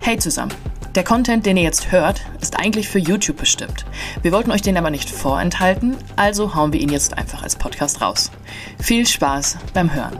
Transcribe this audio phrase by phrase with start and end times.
[0.00, 0.52] Hey zusammen!
[0.94, 3.84] Der Content, den ihr jetzt hört, ist eigentlich für YouTube bestimmt.
[4.22, 8.00] Wir wollten euch den aber nicht vorenthalten, also hauen wir ihn jetzt einfach als Podcast
[8.00, 8.30] raus.
[8.78, 10.18] Viel Spaß beim Hören!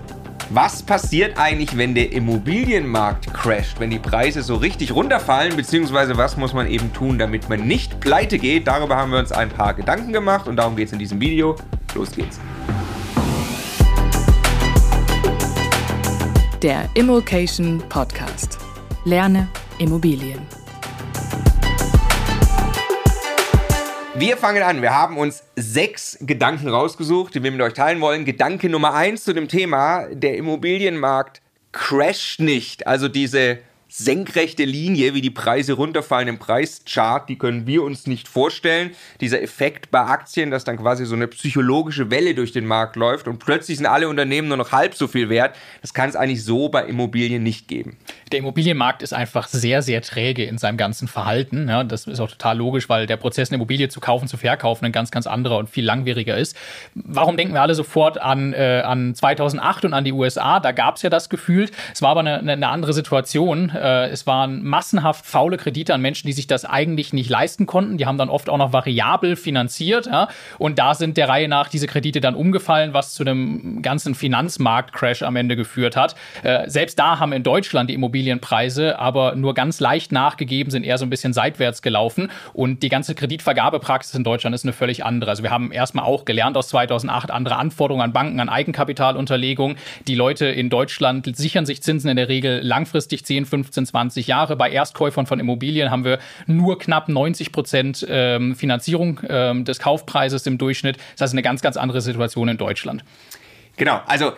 [0.51, 6.37] Was passiert eigentlich, wenn der Immobilienmarkt crasht, wenn die Preise so richtig runterfallen, beziehungsweise was
[6.37, 8.67] muss man eben tun, damit man nicht pleite geht?
[8.67, 11.57] Darüber haben wir uns ein paar Gedanken gemacht und darum geht es in diesem Video.
[11.95, 12.39] Los geht's!
[16.63, 18.66] Der Immokation Podcast.
[19.07, 19.47] Lerne
[19.79, 20.41] Immobilien.
[24.17, 24.83] Wir fangen an.
[24.83, 28.25] Wir haben uns sechs Gedanken rausgesucht, die wir mit euch teilen wollen.
[28.25, 31.41] Gedanke Nummer eins zu dem Thema, der Immobilienmarkt
[31.71, 32.89] crasht nicht.
[32.89, 33.59] Also diese
[33.99, 38.91] senkrechte Linie, wie die Preise runterfallen im Preischart, die können wir uns nicht vorstellen.
[39.23, 43.27] Dieser Effekt bei Aktien, dass dann quasi so eine psychologische Welle durch den Markt läuft
[43.27, 46.45] und plötzlich sind alle Unternehmen nur noch halb so viel wert, das kann es eigentlich
[46.45, 47.97] so bei Immobilien nicht geben.
[48.33, 51.67] Der Immobilienmarkt ist einfach sehr, sehr träge in seinem ganzen Verhalten.
[51.69, 54.85] Ja, das ist auch total logisch, weil der Prozess, eine Immobilie zu kaufen, zu verkaufen,
[54.85, 56.55] ein ganz, ganz anderer und viel langwieriger ist.
[56.95, 60.61] Warum denken wir alle sofort an, äh, an 2008 und an die USA?
[60.61, 61.71] Da gab es ja das Gefühl.
[61.95, 63.71] Es war aber eine, eine andere Situation.
[63.71, 67.97] Äh, es waren massenhaft faule Kredite an Menschen, die sich das eigentlich nicht leisten konnten.
[67.97, 70.07] Die haben dann oft auch noch variabel finanziert.
[70.07, 70.29] Ja?
[70.59, 75.23] Und da sind der Reihe nach diese Kredite dann umgefallen, was zu einem ganzen Finanzmarktcrash
[75.23, 76.15] am Ende geführt hat.
[76.43, 80.85] Äh, selbst da haben in Deutschland die Immobilien Immobilienpreise aber nur ganz leicht nachgegeben, sind
[80.85, 82.31] eher so ein bisschen seitwärts gelaufen.
[82.53, 85.31] Und die ganze Kreditvergabepraxis in Deutschland ist eine völlig andere.
[85.31, 89.77] Also wir haben erstmal auch gelernt aus 2008 andere Anforderungen an Banken, an Eigenkapitalunterlegung.
[90.07, 94.57] Die Leute in Deutschland sichern sich Zinsen in der Regel langfristig 10, 15, 20 Jahre.
[94.57, 100.47] Bei Erstkäufern von Immobilien haben wir nur knapp 90 Prozent ähm, Finanzierung ähm, des Kaufpreises
[100.47, 100.97] im Durchschnitt.
[101.19, 103.05] Das ist eine ganz, ganz andere Situation in Deutschland.
[103.77, 104.33] Genau, also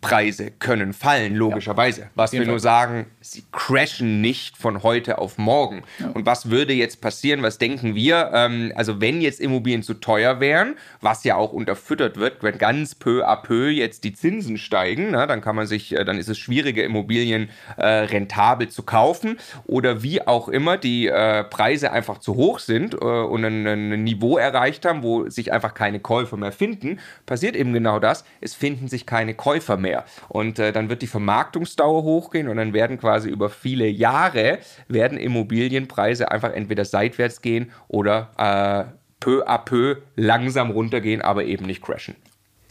[0.00, 2.02] Immobilienpreise können fallen, logischerweise.
[2.02, 2.06] Ja.
[2.14, 5.82] Was wir nur sagen, sie crashen nicht von heute auf morgen.
[5.98, 6.08] Ja.
[6.08, 7.42] Und was würde jetzt passieren?
[7.42, 8.30] Was denken wir?
[8.32, 12.94] Ähm, also wenn jetzt Immobilien zu teuer wären, was ja auch unterfüttert wird, wenn ganz
[12.94, 16.28] peu à peu jetzt die Zinsen steigen, na, dann kann man sich, äh, dann ist
[16.28, 22.18] es schwieriger, Immobilien äh, rentabel zu kaufen oder wie auch immer die äh, Preise einfach
[22.18, 26.36] zu hoch sind äh, und ein, ein Niveau erreicht haben, wo sich einfach keine Käufer
[26.36, 28.24] mehr finden, passiert eben genau das.
[28.40, 29.89] Es finden sich keine Käufer mehr.
[30.28, 34.58] Und äh, dann wird die Vermarktungsdauer hochgehen und dann werden quasi über viele Jahre
[34.88, 41.66] werden Immobilienpreise einfach entweder seitwärts gehen oder äh, peu à peu langsam runtergehen, aber eben
[41.66, 42.16] nicht crashen.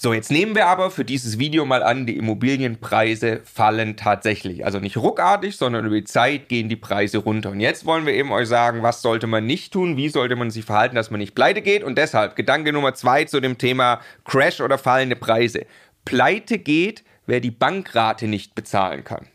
[0.02, 4.64] So, jetzt nehmen wir aber für dieses Video mal an, die Immobilienpreise fallen tatsächlich.
[4.64, 7.50] Also nicht ruckartig, sondern über die Zeit gehen die Preise runter.
[7.50, 10.52] Und jetzt wollen wir eben euch sagen, was sollte man nicht tun, wie sollte man
[10.52, 11.84] sich verhalten, dass man nicht pleite geht.
[11.84, 15.66] Und deshalb Gedanke Nummer zwei zu dem Thema Crash oder fallende Preise.
[16.06, 19.28] Pleite geht, wer die Bankrate nicht bezahlen kann.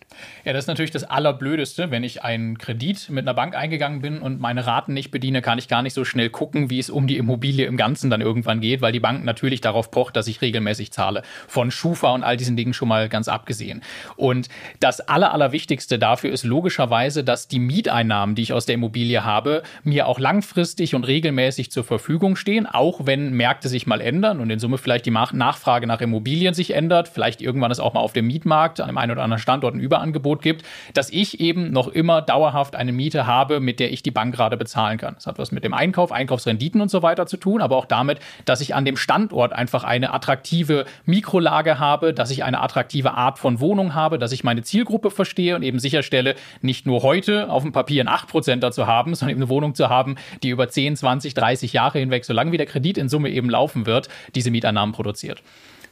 [0.45, 1.91] Ja, das ist natürlich das Allerblödeste.
[1.91, 5.59] Wenn ich einen Kredit mit einer Bank eingegangen bin und meine Raten nicht bediene, kann
[5.59, 8.61] ich gar nicht so schnell gucken, wie es um die Immobilie im Ganzen dann irgendwann
[8.61, 11.23] geht, weil die Bank natürlich darauf pocht, dass ich regelmäßig zahle.
[11.49, 13.83] Von Schufa und all diesen Dingen schon mal ganz abgesehen.
[14.17, 14.49] Und
[14.81, 19.63] das Aller, Allerwichtigste dafür ist logischerweise, dass die Mieteinnahmen, die ich aus der Immobilie habe,
[19.83, 24.51] mir auch langfristig und regelmäßig zur Verfügung stehen, auch wenn Märkte sich mal ändern und
[24.51, 28.13] in Summe vielleicht die Nachfrage nach Immobilien sich ändert, vielleicht irgendwann ist auch mal auf
[28.13, 31.73] dem Mietmarkt an dem einen oder anderen Standort ein Überangebot Angebot gibt, dass ich eben
[31.73, 35.15] noch immer dauerhaft eine Miete habe, mit der ich die Bank gerade bezahlen kann.
[35.15, 38.21] Das hat was mit dem Einkauf, Einkaufsrenditen und so weiter zu tun, aber auch damit,
[38.45, 43.39] dass ich an dem Standort einfach eine attraktive Mikrolage habe, dass ich eine attraktive Art
[43.39, 47.63] von Wohnung habe, dass ich meine Zielgruppe verstehe und eben sicherstelle, nicht nur heute auf
[47.63, 50.97] dem Papier ein 8% dazu haben, sondern eben eine Wohnung zu haben, die über 10,
[50.97, 54.95] 20, 30 Jahre hinweg, solange wie der Kredit in Summe eben laufen wird, diese Mieteinnahmen
[54.95, 55.43] produziert.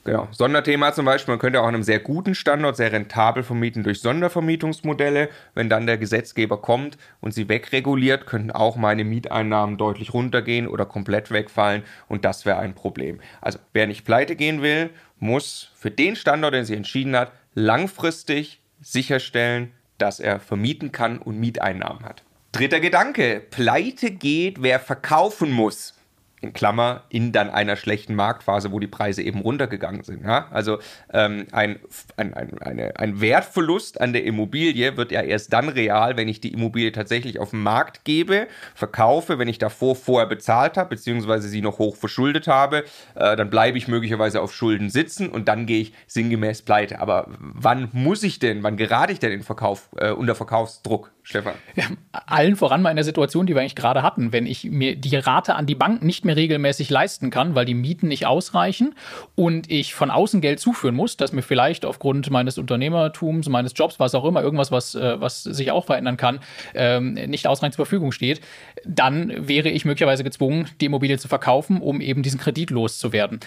[0.05, 0.27] Genau.
[0.33, 4.01] Sonderthema zum Beispiel, man könnte auch an einem sehr guten Standort sehr rentabel vermieten durch
[4.01, 5.29] Sondervermietungsmodelle.
[5.55, 10.87] Wenn dann der Gesetzgeber kommt und sie wegreguliert, könnten auch meine Mieteinnahmen deutlich runtergehen oder
[10.87, 13.21] komplett wegfallen und das wäre ein Problem.
[13.41, 14.91] Also wer nicht pleite gehen will,
[15.21, 21.39] muss für den Standort, den sie entschieden hat, langfristig sicherstellen, dass er vermieten kann und
[21.39, 22.25] Mieteinnahmen hat.
[22.51, 25.95] Dritter Gedanke, pleite geht, wer verkaufen muss
[26.43, 30.25] in Klammer, in dann einer schlechten Marktphase, wo die Preise eben runtergegangen sind.
[30.25, 30.49] Ja?
[30.51, 30.79] Also
[31.13, 31.79] ähm, ein,
[32.17, 36.41] ein, ein, eine, ein Wertverlust an der Immobilie wird ja erst dann real, wenn ich
[36.41, 41.49] die Immobilie tatsächlich auf den Markt gebe, verkaufe, wenn ich davor vorher bezahlt habe, beziehungsweise
[41.49, 42.85] sie noch hoch verschuldet habe,
[43.15, 46.99] äh, dann bleibe ich möglicherweise auf Schulden sitzen und dann gehe ich sinngemäß pleite.
[46.99, 51.13] Aber wann muss ich denn, wann gerate ich denn in Verkauf, äh, unter Verkaufsdruck?
[51.25, 51.55] Stefan?
[51.77, 51.85] Ja,
[52.27, 55.15] allen voran mal in der Situation, die wir eigentlich gerade hatten, wenn ich mir die
[55.15, 58.97] Rate an die Bank nicht mehr regelmäßig leisten kann, weil die Mieten nicht ausreichen
[59.37, 64.01] und ich von außen Geld zuführen muss, das mir vielleicht aufgrund meines Unternehmertums, meines Jobs,
[64.01, 66.41] was auch immer, irgendwas, was, äh, was sich auch verändern kann,
[66.75, 68.41] ähm, nicht ausreichend zur Verfügung steht,
[68.85, 73.39] dann wäre ich möglicherweise gezwungen, die Immobilie zu verkaufen, um eben diesen Kredit loszuwerden.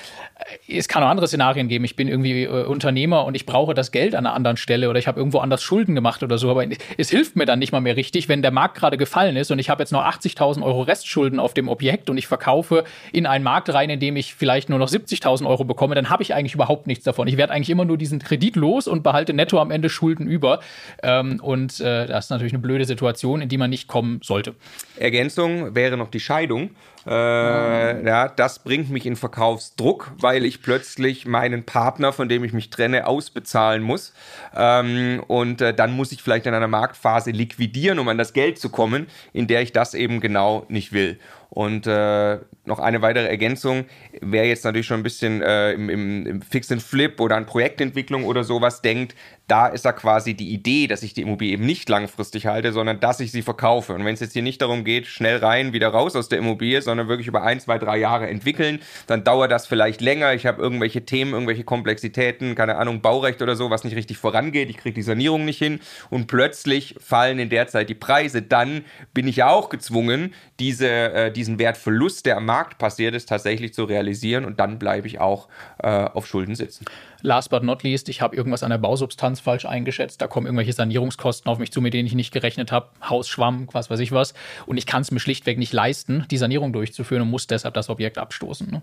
[0.68, 1.84] Äh, es kann auch andere Szenarien geben.
[1.84, 4.98] Ich bin irgendwie äh, Unternehmer und ich brauche das Geld an einer anderen Stelle oder
[4.98, 6.66] ich habe irgendwo anders Schulden gemacht oder so, aber
[6.98, 9.50] es hilft mir dann nicht nicht mal mehr richtig, wenn der Markt gerade gefallen ist
[9.50, 13.26] und ich habe jetzt noch 80.000 Euro Restschulden auf dem Objekt und ich verkaufe in
[13.26, 16.36] einen Markt rein, in dem ich vielleicht nur noch 70.000 Euro bekomme, dann habe ich
[16.36, 17.28] eigentlich überhaupt nichts davon.
[17.28, 20.60] Ich werde eigentlich immer nur diesen Kredit los und behalte netto am Ende Schulden über.
[21.02, 24.54] Ähm, und äh, das ist natürlich eine blöde Situation, in die man nicht kommen sollte.
[24.98, 26.70] Ergänzung wäre noch die Scheidung.
[27.06, 32.54] Äh, ja, das bringt mich in Verkaufsdruck, weil ich plötzlich meinen Partner, von dem ich
[32.54, 34.14] mich trenne, ausbezahlen muss.
[34.56, 38.58] Ähm, und äh, dann muss ich vielleicht in einer Marktphase liquidieren, um an das Geld
[38.58, 41.20] zu kommen, in der ich das eben genau nicht will.
[41.56, 43.86] Und äh, noch eine weitere Ergänzung,
[44.20, 47.46] wer jetzt natürlich schon ein bisschen äh, im, im, im Fix and Flip oder an
[47.46, 49.16] Projektentwicklung oder sowas denkt,
[49.48, 53.00] da ist da quasi die Idee, dass ich die Immobilie eben nicht langfristig halte, sondern
[53.00, 53.94] dass ich sie verkaufe.
[53.94, 56.82] Und wenn es jetzt hier nicht darum geht, schnell rein, wieder raus aus der Immobilie,
[56.82, 60.34] sondern wirklich über ein, zwei, drei Jahre entwickeln, dann dauert das vielleicht länger.
[60.34, 64.70] Ich habe irgendwelche Themen, irgendwelche Komplexitäten, keine Ahnung, Baurecht oder so, was nicht richtig vorangeht.
[64.70, 68.42] Ich kriege die Sanierung nicht hin und plötzlich fallen in der Zeit die Preise.
[68.42, 73.30] Dann bin ich ja auch gezwungen, diese, äh, diesen Wertverlust, der am Markt passiert ist,
[73.30, 75.48] tatsächlich zu realisieren und dann bleibe ich auch
[75.82, 76.86] äh, auf Schulden sitzen.
[77.22, 80.22] Last but not least, ich habe irgendwas an der Bausubstanz falsch eingeschätzt.
[80.22, 82.90] Da kommen irgendwelche Sanierungskosten auf mich zu, mit denen ich nicht gerechnet habe.
[83.08, 84.34] Hausschwamm, was weiß ich was.
[84.66, 87.90] Und ich kann es mir schlichtweg nicht leisten, die Sanierung durchzuführen und muss deshalb das
[87.90, 88.70] Objekt abstoßen.
[88.70, 88.82] Ne?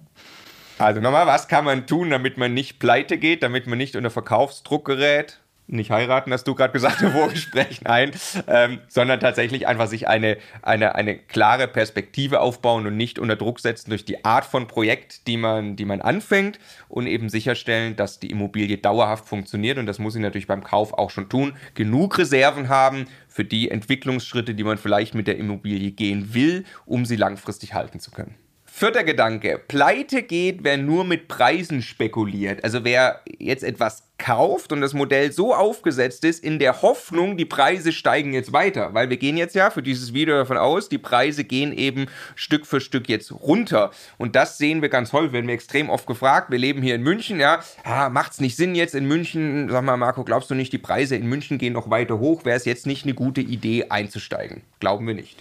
[0.79, 4.11] Also nochmal, was kann man tun, damit man nicht pleite geht, damit man nicht unter
[4.11, 5.39] Verkaufsdruck gerät?
[5.67, 8.13] Nicht heiraten, hast du gerade gesagt im Vorgespräch, nein,
[8.47, 13.61] ähm, sondern tatsächlich einfach sich eine, eine, eine klare Perspektive aufbauen und nicht unter Druck
[13.61, 18.21] setzen durch die Art von Projekt, die man, die man anfängt und eben sicherstellen, dass
[18.21, 21.55] die Immobilie dauerhaft funktioniert und das muss ich natürlich beim Kauf auch schon tun.
[21.75, 27.07] Genug Reserven haben für die Entwicklungsschritte, die man vielleicht mit der Immobilie gehen will, um
[27.07, 28.35] sie langfristig halten zu können.
[28.75, 29.61] Vierter Gedanke.
[29.69, 32.65] Pleite geht, wer nur mit Preisen spekuliert.
[32.65, 37.45] Also wer jetzt etwas kauft und das Modell so aufgesetzt ist, in der Hoffnung, die
[37.45, 38.95] Preise steigen jetzt weiter.
[38.95, 42.67] Weil wir gehen jetzt ja für dieses Video davon aus, die Preise gehen eben Stück
[42.67, 43.91] für Stück jetzt runter.
[44.17, 46.51] Und das sehen wir ganz häufig, werden wir extrem oft gefragt.
[46.51, 47.63] Wir leben hier in München, ja.
[47.85, 49.69] Ah, macht's nicht Sinn jetzt in München?
[49.69, 52.47] Sag mal, Marco, glaubst du nicht, die Preise in München gehen noch weiter hoch?
[52.47, 54.63] Wäre es jetzt nicht eine gute Idee einzusteigen?
[54.81, 55.37] Glauben wir nicht.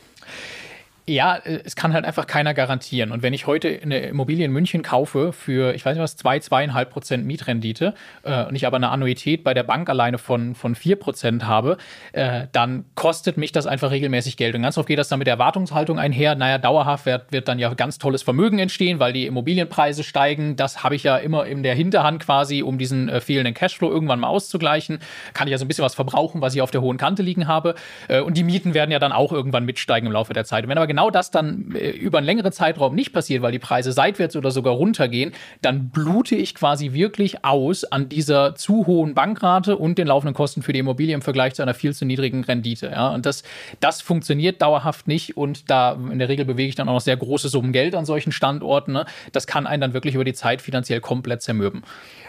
[1.11, 3.11] Ja, äh, es kann halt einfach keiner garantieren.
[3.11, 6.39] Und wenn ich heute eine Immobilie in München kaufe für, ich weiß nicht was, zwei,
[6.39, 10.73] zweieinhalb Prozent Mietrendite äh, und ich aber eine Annuität bei der Bank alleine von, von
[10.73, 11.77] vier Prozent habe,
[12.13, 14.55] äh, dann kostet mich das einfach regelmäßig Geld.
[14.55, 16.35] Und ganz oft geht das dann mit der Erwartungshaltung einher.
[16.35, 20.55] Naja, dauerhaft wird, wird dann ja ganz tolles Vermögen entstehen, weil die Immobilienpreise steigen.
[20.55, 24.21] Das habe ich ja immer in der Hinterhand quasi, um diesen äh, fehlenden Cashflow irgendwann
[24.21, 24.99] mal auszugleichen.
[25.33, 27.75] Kann ich also ein bisschen was verbrauchen, was ich auf der hohen Kante liegen habe.
[28.07, 30.63] Äh, und die Mieten werden ja dann auch irgendwann mitsteigen im Laufe der Zeit.
[30.63, 33.59] Und wenn aber genau das dann äh, über einen längeren Zeitraum nicht passiert, weil die
[33.59, 39.13] Preise seitwärts oder sogar runtergehen, dann blute ich quasi wirklich aus an dieser zu hohen
[39.13, 42.43] Bankrate und den laufenden Kosten für die Immobilie im Vergleich zu einer viel zu niedrigen
[42.43, 42.87] Rendite.
[42.87, 43.09] Ja?
[43.09, 43.43] Und das,
[43.79, 47.17] das funktioniert dauerhaft nicht und da in der Regel bewege ich dann auch noch sehr
[47.17, 48.93] große Summen Geld an solchen Standorten.
[48.93, 49.05] Ne?
[49.31, 51.83] Das kann einen dann wirklich über die Zeit finanziell komplett zermürben.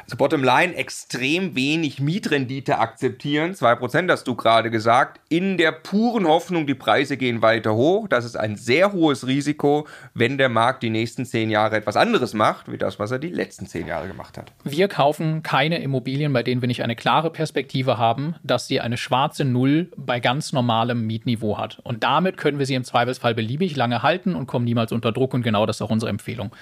[0.04, 6.26] Also bottom line, extrem wenig Mietrendite akzeptieren, 2% hast du gerade gesagt, in der puren
[6.26, 8.08] Hoffnung, die Preise gehen weiter hoch.
[8.08, 12.34] Das ist ein sehr hohes Risiko, wenn der Markt die nächsten zehn Jahre etwas anderes
[12.34, 14.52] macht, wie das, was er die letzten zehn Jahre gemacht hat.
[14.64, 18.96] Wir kaufen keine Immobilien, bei denen wir nicht eine klare Perspektive haben, dass sie eine
[18.96, 21.80] schwarze Null bei ganz normalem Mietniveau hat.
[21.82, 25.34] Und damit können wir sie im Zweifelsfall beliebig lange halten und kommen niemals unter Druck.
[25.34, 26.52] Und genau das ist auch unsere Empfehlung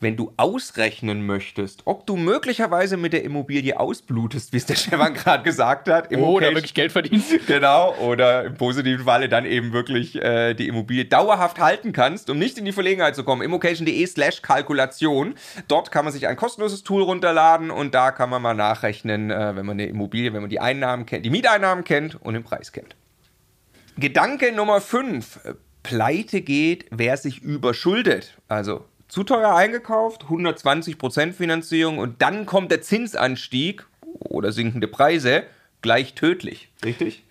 [0.00, 5.14] wenn du ausrechnen möchtest, ob du möglicherweise mit der Immobilie ausblutest, wie es der Stefan
[5.14, 6.12] gerade gesagt hat.
[6.12, 7.28] Im oder wirklich Geld verdienst.
[7.46, 12.38] Genau, oder im positiven Falle dann eben wirklich äh, die Immobilie dauerhaft halten kannst, um
[12.38, 13.42] nicht in die Verlegenheit zu kommen.
[13.42, 15.34] Immocation.de slash Kalkulation.
[15.66, 19.56] Dort kann man sich ein kostenloses Tool runterladen und da kann man mal nachrechnen, äh,
[19.56, 22.72] wenn man eine Immobilie, wenn man die Einnahmen kennt, die Mieteinnahmen kennt und den Preis
[22.72, 22.96] kennt.
[23.96, 25.40] Gedanke Nummer 5.
[25.82, 28.36] Pleite geht, wer sich überschuldet.
[28.46, 33.86] Also zu teuer eingekauft, 120% Finanzierung und dann kommt der Zinsanstieg
[34.20, 35.44] oder sinkende Preise
[35.80, 37.24] gleich tödlich, richtig?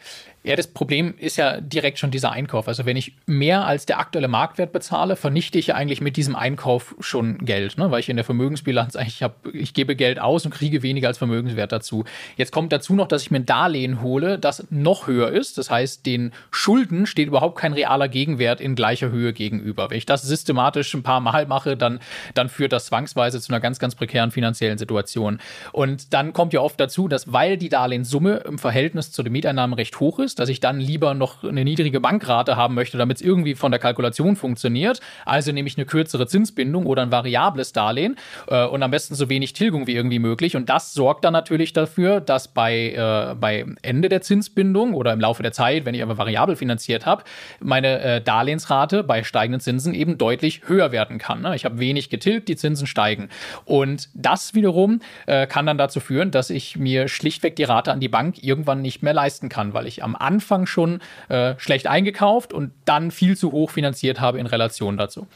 [0.47, 2.69] Ja, das Problem ist ja direkt schon dieser Einkauf.
[2.69, 6.37] Also wenn ich mehr als der aktuelle Marktwert bezahle, vernichte ich ja eigentlich mit diesem
[6.37, 7.91] Einkauf schon Geld, ne?
[7.91, 11.17] weil ich in der Vermögensbilanz eigentlich habe, ich gebe Geld aus und kriege weniger als
[11.17, 12.05] Vermögenswert dazu.
[12.37, 15.57] Jetzt kommt dazu noch, dass ich mir ein Darlehen hole, das noch höher ist.
[15.57, 19.89] Das heißt, den Schulden steht überhaupt kein realer Gegenwert in gleicher Höhe gegenüber.
[19.89, 21.99] Wenn ich das systematisch ein paar Mal mache, dann,
[22.35, 25.39] dann führt das zwangsweise zu einer ganz, ganz prekären finanziellen Situation.
[25.73, 29.73] Und dann kommt ja oft dazu, dass weil die Darlehenssumme im Verhältnis zu den Mieteinnahmen
[29.73, 33.23] recht hoch ist, dass ich dann lieber noch eine niedrige Bankrate haben möchte, damit es
[33.23, 34.99] irgendwie von der Kalkulation funktioniert.
[35.25, 38.15] Also nehme ich eine kürzere Zinsbindung oder ein variables Darlehen
[38.47, 40.55] äh, und am besten so wenig Tilgung wie irgendwie möglich.
[40.55, 45.19] Und das sorgt dann natürlich dafür, dass bei, äh, bei Ende der Zinsbindung oder im
[45.19, 47.23] Laufe der Zeit, wenn ich aber variabel finanziert habe,
[47.59, 51.41] meine äh, Darlehensrate bei steigenden Zinsen eben deutlich höher werden kann.
[51.41, 51.55] Ne?
[51.55, 53.29] Ich habe wenig getilgt, die Zinsen steigen.
[53.65, 57.99] Und das wiederum äh, kann dann dazu führen, dass ich mir schlichtweg die Rate an
[57.99, 62.53] die Bank irgendwann nicht mehr leisten kann, weil ich am Anfang schon äh, schlecht eingekauft
[62.53, 65.27] und dann viel zu hoch finanziert habe in Relation dazu.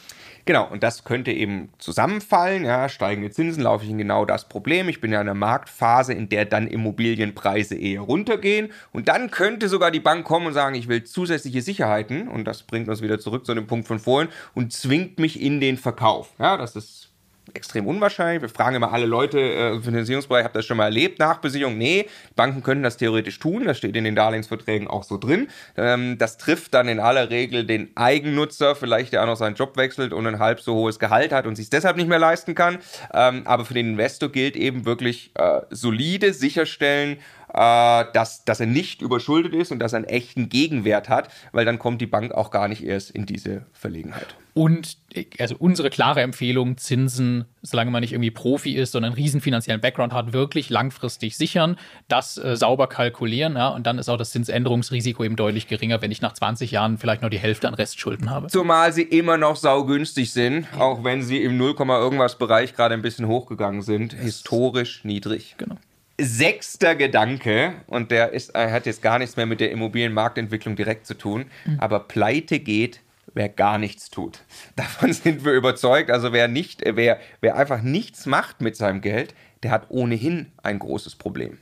[0.46, 2.66] Genau, und das könnte eben zusammenfallen.
[2.66, 4.90] Ja, steigende Zinsen laufe ich in genau das Problem.
[4.90, 8.72] Ich bin ja in einer Marktphase, in der dann Immobilienpreise eher runtergehen.
[8.92, 12.28] Und dann könnte sogar die Bank kommen und sagen, ich will zusätzliche Sicherheiten.
[12.28, 15.60] Und das bringt uns wieder zurück zu dem Punkt von vorhin und zwingt mich in
[15.60, 16.34] den Verkauf.
[16.40, 17.11] Ja, das ist
[17.56, 18.42] extrem unwahrscheinlich.
[18.42, 21.78] Wir fragen immer alle Leute äh, im Finanzierungsbereich, habt ihr das schon mal erlebt, Nachbesicherung?
[21.78, 25.48] Nee, Banken können das theoretisch tun, das steht in den Darlehensverträgen auch so drin.
[25.78, 29.78] Ähm, das trifft dann in aller Regel den Eigennutzer, vielleicht der auch noch seinen Job
[29.78, 32.80] wechselt und ein halb so hohes Gehalt hat und sich deshalb nicht mehr leisten kann.
[33.14, 37.18] Ähm, aber für den Investor gilt eben wirklich äh, solide sicherstellen,
[37.54, 41.80] dass, dass er nicht überschuldet ist und dass er einen echten Gegenwert hat, weil dann
[41.80, 44.36] kommt die Bank auch gar nicht erst in diese Verlegenheit.
[44.54, 44.98] Und
[45.40, 49.80] also unsere klare Empfehlung, Zinsen, solange man nicht irgendwie Profi ist, sondern einen riesen finanziellen
[49.80, 51.78] Background hat, wirklich langfristig sichern,
[52.10, 56.12] das äh, sauber kalkulieren, ja, und dann ist auch das Zinsänderungsrisiko eben deutlich geringer, wenn
[56.12, 58.48] ich nach 20 Jahren vielleicht noch die Hälfte an Restschulden habe.
[58.48, 63.02] Zumal sie immer noch saugünstig sind, auch wenn sie im 0, irgendwas Bereich gerade ein
[63.02, 65.56] bisschen hochgegangen sind, historisch niedrig.
[65.58, 65.78] Genau
[66.22, 71.16] sechster Gedanke, und der ist, hat jetzt gar nichts mehr mit der Immobilienmarktentwicklung direkt zu
[71.16, 71.80] tun, mhm.
[71.80, 73.02] aber pleite geht,
[73.34, 74.40] wer gar nichts tut.
[74.76, 76.12] Davon sind wir überzeugt.
[76.12, 80.80] Also wer nicht, wer, wer einfach nichts macht mit seinem Geld, der hat ohnehin ein
[80.80, 81.58] großes Problem.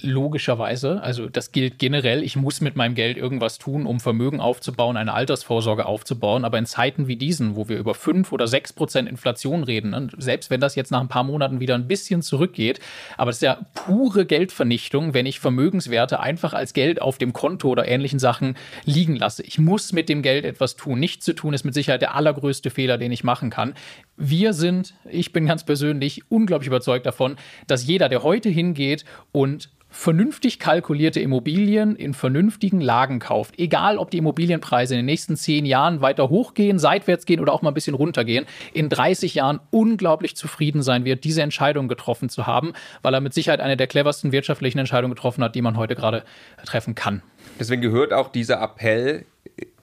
[0.00, 4.96] Logischerweise, also das gilt generell, ich muss mit meinem Geld irgendwas tun, um Vermögen aufzubauen,
[4.96, 6.44] eine Altersvorsorge aufzubauen.
[6.44, 10.06] Aber in Zeiten wie diesen, wo wir über 5 oder 6 Prozent Inflation reden, ne,
[10.16, 12.78] selbst wenn das jetzt nach ein paar Monaten wieder ein bisschen zurückgeht,
[13.16, 17.68] aber es ist ja pure Geldvernichtung, wenn ich Vermögenswerte einfach als Geld auf dem Konto
[17.68, 19.42] oder ähnlichen Sachen liegen lasse.
[19.42, 21.00] Ich muss mit dem Geld etwas tun.
[21.00, 23.74] Nichts zu tun ist mit Sicherheit der allergrößte Fehler, den ich machen kann.
[24.16, 27.34] Wir sind, ich bin ganz persönlich unglaublich überzeugt davon,
[27.66, 34.10] dass jeder, der heute hingeht und vernünftig kalkulierte Immobilien in vernünftigen Lagen kauft, egal ob
[34.10, 37.74] die Immobilienpreise in den nächsten zehn Jahren weiter hochgehen, seitwärts gehen oder auch mal ein
[37.74, 43.14] bisschen runtergehen, in 30 Jahren unglaublich zufrieden sein wird, diese Entscheidung getroffen zu haben, weil
[43.14, 46.22] er mit Sicherheit eine der cleversten wirtschaftlichen Entscheidungen getroffen hat, die man heute gerade
[46.64, 47.22] treffen kann.
[47.58, 49.24] Deswegen gehört auch dieser Appell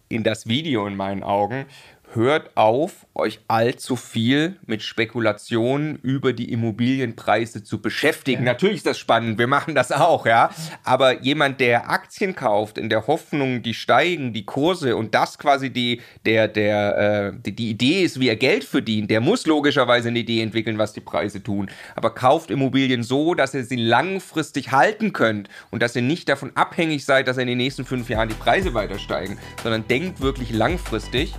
[0.07, 1.65] in das Video in meinen Augen
[2.13, 8.45] hört auf, euch allzu viel mit Spekulationen über die Immobilienpreise zu beschäftigen.
[8.45, 8.53] Ja.
[8.53, 10.49] Natürlich ist das spannend, wir machen das auch, ja.
[10.83, 15.69] Aber jemand, der Aktien kauft, in der Hoffnung, die steigen, die Kurse und das quasi
[15.69, 20.09] die, der, der, äh, die, die Idee ist, wie er Geld verdient, der muss logischerweise
[20.09, 21.69] eine Idee entwickeln, was die Preise tun.
[21.95, 26.51] Aber kauft Immobilien so, dass ihr sie langfristig halten könnt und dass ihr nicht davon
[26.55, 30.51] abhängig seid, dass in den nächsten fünf Jahren die Preise weiter steigen, sondern denkt wirklich
[30.51, 31.33] langfristig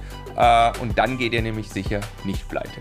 [0.80, 2.80] und dann geht ihr nämlich sicher nicht pleite.